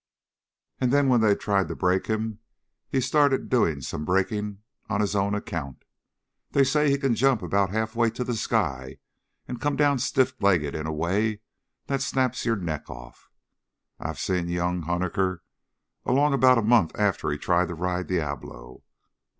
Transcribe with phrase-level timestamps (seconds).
[0.79, 2.39] And then when they tried to break him
[2.89, 5.85] he started doing some breaking on his own account.
[6.53, 8.97] They say he can jump about halfway to the sky
[9.47, 11.41] and come down stiff legged in a way
[11.85, 13.29] that snaps your neck near off.
[13.99, 15.41] I seen young Huniker
[16.03, 18.81] along about a month after he tried to ride Diablo.